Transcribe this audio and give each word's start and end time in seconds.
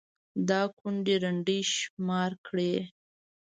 دا 0.49 0.61
كونـډې 0.77 1.15
رنـډې 1.23 1.59
شمار 1.75 2.31
كړئ 2.45 2.73